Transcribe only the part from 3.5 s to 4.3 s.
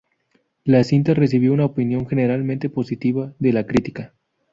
la crítica.